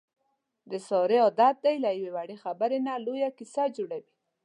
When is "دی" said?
1.65-1.75